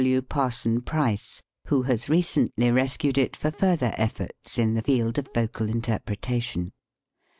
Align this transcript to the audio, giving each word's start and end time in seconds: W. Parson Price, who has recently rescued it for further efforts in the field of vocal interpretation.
W. 0.01 0.23
Parson 0.23 0.81
Price, 0.81 1.43
who 1.67 1.83
has 1.83 2.09
recently 2.09 2.71
rescued 2.71 3.19
it 3.19 3.35
for 3.35 3.51
further 3.51 3.93
efforts 3.97 4.57
in 4.57 4.73
the 4.73 4.81
field 4.81 5.19
of 5.19 5.29
vocal 5.31 5.69
interpretation. 5.69 6.71